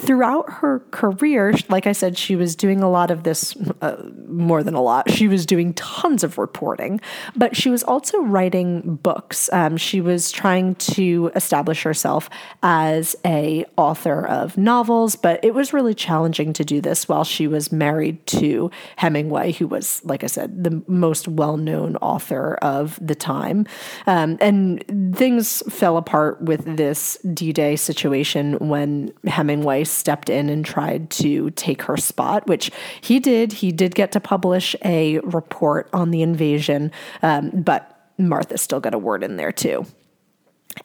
throughout 0.00 0.50
her 0.50 0.80
career, 0.90 1.54
like 1.68 1.86
I 1.86 1.92
said, 1.92 2.16
she 2.16 2.34
was 2.34 2.56
doing 2.56 2.82
a 2.82 2.90
lot 2.90 3.10
of 3.10 3.22
this, 3.22 3.54
uh, 3.82 3.96
more 4.26 4.62
than 4.62 4.74
a 4.74 4.80
lot. 4.80 5.10
She 5.10 5.28
was 5.28 5.44
doing 5.44 5.74
tons 5.74 6.24
of 6.24 6.38
reporting, 6.38 7.00
but 7.36 7.54
she 7.54 7.68
was 7.68 7.82
also 7.82 8.20
writing 8.22 8.96
books. 9.02 9.50
Um, 9.52 9.76
she 9.76 10.00
was 10.00 10.32
trying 10.32 10.76
to 10.76 11.30
establish 11.34 11.82
herself 11.82 12.30
as 12.62 13.14
a 13.26 13.66
author 13.76 14.26
of 14.26 14.56
novels, 14.56 15.16
but 15.16 15.44
it 15.44 15.52
was 15.52 15.72
really 15.72 15.94
challenging 15.94 16.52
to 16.54 16.64
do 16.64 16.80
this 16.80 17.06
while 17.06 17.24
she 17.24 17.46
was 17.46 17.70
married 17.70 18.26
to 18.28 18.70
Hemingway, 18.96 19.52
who 19.52 19.66
was, 19.66 20.00
like 20.04 20.24
I 20.24 20.28
said, 20.28 20.64
the 20.64 20.82
most 20.86 21.28
well-known 21.28 21.96
author 21.96 22.54
of 22.62 22.98
the 23.06 23.14
time. 23.14 23.66
Um, 24.06 24.38
and 24.40 25.14
things 25.14 25.62
fell 25.68 25.96
apart 25.98 26.40
with 26.40 26.76
this 26.76 27.18
D-Day 27.34 27.76
situation 27.76 28.54
when 28.60 29.12
Hemingway 29.26 29.84
stepped 29.90 30.30
in 30.30 30.48
and 30.48 30.64
tried 30.64 31.10
to 31.10 31.50
take 31.50 31.82
her 31.82 31.96
spot, 31.96 32.46
which 32.46 32.70
he 33.00 33.20
did. 33.20 33.52
He 33.52 33.72
did 33.72 33.94
get 33.94 34.12
to 34.12 34.20
publish 34.20 34.76
a 34.84 35.18
report 35.20 35.88
on 35.92 36.10
the 36.10 36.22
invasion, 36.22 36.92
um, 37.22 37.50
but 37.50 38.10
Martha 38.18 38.58
still 38.58 38.80
got 38.80 38.94
a 38.94 38.98
word 38.98 39.22
in 39.22 39.36
there 39.36 39.52
too 39.52 39.86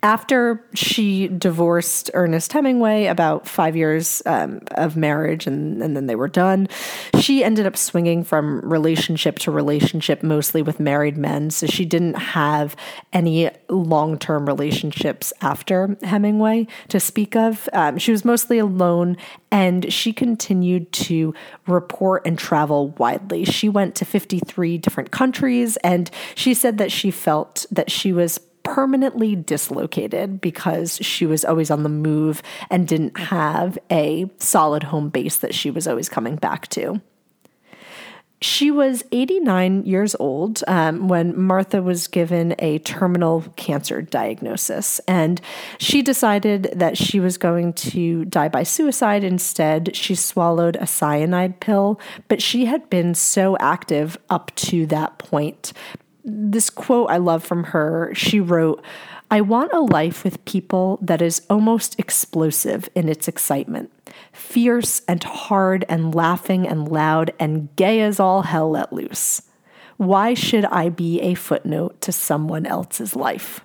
after 0.04 0.64
she 0.74 1.28
divorced 1.28 2.12
Ernest 2.14 2.52
Hemingway, 2.54 3.06
about 3.06 3.48
five 3.48 3.76
years 3.76 4.22
um, 4.26 4.62
of 4.72 4.96
marriage, 4.96 5.48
and, 5.48 5.82
and 5.82 5.96
then 5.96 6.08
they 6.08 6.16
were 6.16 6.28
done, 6.28 6.68
she 7.20 7.44
ended 7.44 7.66
up 7.66 7.78
swinging 7.78 8.24
from 8.24 8.62
relationship 8.62 9.40
to 9.40 9.52
relationship, 9.52 10.22
mostly 10.22 10.62
with 10.62 10.80
married 10.80 11.18
men. 11.18 11.50
So 11.50 11.68
she 11.68 11.86
didn't 11.86 12.16
have 12.16 12.76
any 13.14 13.50
long 13.70 14.18
term 14.18 14.46
relationships 14.46 15.34
after 15.42 15.98
Hemingway 16.04 16.68
to 16.90 17.00
speak 17.00 17.36
of. 17.36 17.68
Um, 17.74 17.98
she 17.98 18.12
was 18.12 18.26
mostly 18.26 18.60
alone, 18.60 19.18
and 19.52 19.92
she 19.92 20.14
continued 20.14 20.92
to 20.94 21.34
report 21.68 22.26
and 22.26 22.38
travel 22.38 22.90
widely. 22.98 23.46
She 23.46 23.70
went 23.70 23.96
to 23.96 24.06
53 24.06 24.78
different 24.78 25.12
countries, 25.12 25.78
and 25.78 26.12
she 26.36 26.54
said 26.54 26.78
that 26.78 26.92
she 26.92 27.12
felt 27.12 27.66
that 27.72 27.90
she 27.90 28.12
was 28.12 28.40
permanently 28.66 29.36
dislocated 29.36 30.42
because 30.42 30.98
she 30.98 31.26
was 31.26 31.46
always 31.46 31.72
on 31.72 31.84
the 31.84 31.90
move 31.90 32.42
and 32.70 32.88
didn't 32.88 33.18
have 33.18 33.78
a 33.90 34.30
solid 34.40 34.84
home 34.84 35.08
base 35.08 35.38
that 35.38 35.56
she 35.56 35.72
was 35.72 35.88
always 35.88 36.10
coming 36.10 36.36
back 36.36 36.68
to. 36.68 37.00
She 38.42 38.70
was 38.70 39.04
89 39.12 39.86
years 39.86 40.14
old 40.20 40.62
um, 40.68 41.08
when 41.08 41.40
Martha 41.42 41.82
was 41.82 42.08
given 42.08 42.54
a 42.60 42.80
terminal 42.80 43.46
cancer 43.56 44.02
diagnosis, 44.02 45.00
and 45.08 45.40
she 45.80 46.02
decided 46.02 46.70
that 46.76 46.98
she 46.98 47.20
was 47.20 47.38
going 47.38 47.74
to 47.74 48.26
die 48.26 48.50
by 48.50 48.64
suicide. 48.64 49.24
Instead, 49.24 49.96
she 49.96 50.16
swallowed 50.16 50.76
a 50.76 50.86
cyanide 50.86 51.62
pill, 51.62 52.00
but 52.28 52.42
she 52.42 52.66
had 52.66 52.90
been 52.90 53.16
so 53.16 53.56
active 53.60 54.18
up 54.30 54.54
to 54.56 54.86
that 54.88 55.18
point 55.18 55.72
this 56.26 56.70
quote 56.70 57.10
I 57.10 57.18
love 57.18 57.44
from 57.44 57.66
her. 57.66 58.12
She 58.14 58.40
wrote, 58.40 58.84
I 59.32 59.42
want 59.42 59.74
a 59.74 59.80
life 59.80 60.24
with 60.24 60.44
people 60.46 61.00
that 61.02 61.22
is 61.22 61.42
almost 61.50 62.00
explosive 62.00 62.90
in 62.94 63.10
its 63.10 63.28
excitement, 63.28 63.92
fierce 64.32 65.02
and 65.08 65.24
hard 65.24 65.86
and 65.90 66.14
laughing 66.14 66.68
and 66.68 66.88
loud 66.88 67.34
and 67.40 67.76
gay 67.76 68.02
as 68.02 68.20
all 68.20 68.44
hell 68.44 68.72
let 68.72 68.94
loose. 68.94 69.42
Why 69.98 70.34
should 70.34 70.66
I 70.66 70.90
be 70.90 71.22
a 71.22 71.34
footnote 71.36 72.02
to 72.02 72.12
someone 72.12 72.66
else's 72.66 73.16
life? 73.16 73.62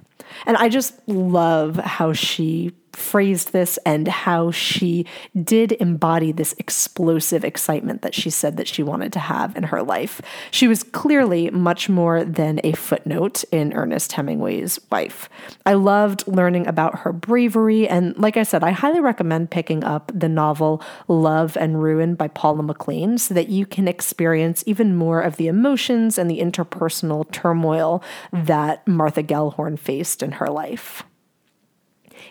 And 0.46 0.56
I 0.56 0.68
just 0.68 0.94
love 1.08 1.76
how 1.76 2.12
she 2.12 2.72
phrased 2.92 3.52
this 3.52 3.78
and 3.84 4.08
how 4.08 4.50
she 4.50 5.06
did 5.42 5.72
embody 5.72 6.32
this 6.32 6.54
explosive 6.58 7.44
excitement 7.44 8.02
that 8.02 8.14
she 8.14 8.30
said 8.30 8.56
that 8.56 8.68
she 8.68 8.82
wanted 8.82 9.12
to 9.12 9.18
have 9.18 9.56
in 9.56 9.64
her 9.64 9.82
life. 9.82 10.20
She 10.50 10.68
was 10.68 10.82
clearly 10.82 11.50
much 11.50 11.88
more 11.88 12.24
than 12.24 12.60
a 12.64 12.72
footnote 12.72 13.44
in 13.50 13.72
Ernest 13.72 14.12
Hemingway's 14.12 14.80
wife. 14.90 15.28
I 15.66 15.74
loved 15.74 16.26
learning 16.26 16.66
about 16.66 17.00
her 17.00 17.12
bravery, 17.12 17.88
and 17.88 18.16
like 18.18 18.36
I 18.36 18.42
said, 18.42 18.64
I 18.64 18.70
highly 18.70 19.00
recommend 19.00 19.50
picking 19.50 19.84
up 19.84 20.10
the 20.14 20.28
novel 20.28 20.82
Love 21.08 21.56
and 21.56 21.82
Ruin 21.82 22.14
by 22.14 22.28
Paula 22.28 22.62
McLain 22.62 23.18
so 23.18 23.34
that 23.34 23.48
you 23.48 23.66
can 23.66 23.88
experience 23.88 24.64
even 24.66 24.96
more 24.96 25.20
of 25.20 25.36
the 25.36 25.46
emotions 25.46 26.18
and 26.18 26.30
the 26.30 26.40
interpersonal 26.40 27.30
turmoil 27.30 28.02
that 28.32 28.86
Martha 28.86 29.22
Gellhorn 29.22 29.78
faced 29.78 30.22
in 30.22 30.32
her 30.32 30.48
life. 30.48 31.02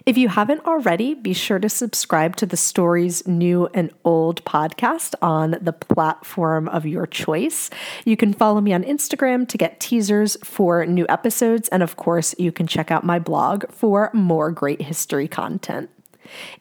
If 0.09 0.17
you 0.17 0.27
haven't 0.27 0.65
already, 0.65 1.13
be 1.13 1.33
sure 1.33 1.59
to 1.59 1.69
subscribe 1.69 2.35
to 2.37 2.47
the 2.47 2.57
Stories 2.57 3.27
New 3.27 3.69
and 3.75 3.91
Old 4.03 4.43
podcast 4.43 5.13
on 5.21 5.55
the 5.61 5.71
platform 5.71 6.67
of 6.67 6.83
your 6.87 7.05
choice. 7.05 7.69
You 8.05 8.17
can 8.17 8.33
follow 8.33 8.59
me 8.59 8.73
on 8.73 8.81
Instagram 8.83 9.47
to 9.49 9.55
get 9.55 9.79
teasers 9.79 10.35
for 10.43 10.83
new 10.87 11.05
episodes. 11.09 11.69
And 11.69 11.83
of 11.83 11.95
course, 11.95 12.33
you 12.39 12.51
can 12.51 12.65
check 12.65 12.89
out 12.89 13.03
my 13.03 13.19
blog 13.19 13.69
for 13.71 14.09
more 14.11 14.49
great 14.49 14.81
history 14.81 15.27
content. 15.27 15.91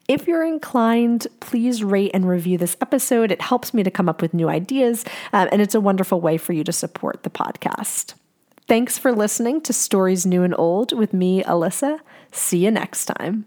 If 0.09 0.27
you're 0.27 0.45
inclined, 0.45 1.27
please 1.41 1.83
rate 1.83 2.11
and 2.13 2.29
review 2.29 2.59
this 2.59 2.77
episode. 2.83 3.33
It 3.33 3.41
helps 3.41 3.73
me 3.73 3.83
to 3.83 3.91
come 3.91 4.11
up 4.11 4.21
with 4.21 4.35
new 4.35 4.51
ideas, 4.51 5.07
um, 5.33 5.49
and 5.51 5.63
it's 5.63 5.75
a 5.75 5.81
wonderful 5.81 6.21
way 6.21 6.37
for 6.37 6.53
you 6.53 6.65
to 6.65 6.73
support 6.73 7.23
the 7.23 7.31
podcast. 7.31 8.13
Thanks 8.69 8.99
for 8.99 9.13
listening 9.13 9.63
to 9.63 9.73
Stories 9.73 10.27
New 10.27 10.43
and 10.43 10.55
Old 10.59 10.93
with 10.93 11.15
me, 11.15 11.43
Alyssa. 11.45 12.01
See 12.33 12.59
you 12.59 12.71
next 12.71 13.07
time. 13.07 13.47